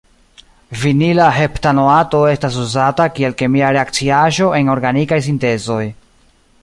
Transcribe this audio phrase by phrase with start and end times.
[0.83, 5.83] Vinila heptanoato estas uzata kiel kemia reakciaĵo en organikaj sintezoj.